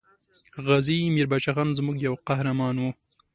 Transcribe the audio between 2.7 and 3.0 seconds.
وو.